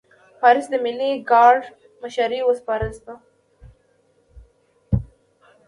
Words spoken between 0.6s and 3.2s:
د ملي ګارډ مشري وسپارل شوه.